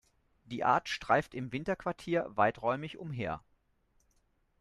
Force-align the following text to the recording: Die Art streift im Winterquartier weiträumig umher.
Die 0.45 0.63
Art 0.63 0.89
streift 0.89 1.35
im 1.35 1.51
Winterquartier 1.51 2.25
weiträumig 2.35 2.97
umher. 2.97 3.43